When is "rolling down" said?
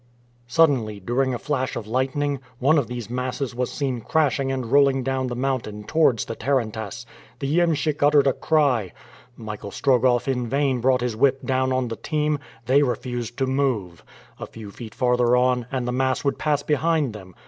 4.71-5.27